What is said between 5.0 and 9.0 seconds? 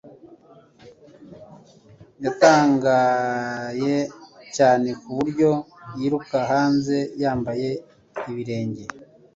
ku buryo yiruka hanze yambaye ibirenge